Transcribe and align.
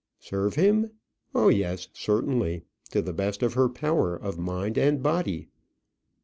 Serve 0.17 0.55
him? 0.55 0.89
oh, 1.35 1.49
yes, 1.49 1.87
certainly; 1.93 2.63
to 2.89 3.03
the 3.03 3.13
best 3.13 3.43
of 3.43 3.53
her 3.53 3.69
power 3.69 4.15
of 4.15 4.35
mind 4.39 4.75
and 4.75 5.03
body. 5.03 5.47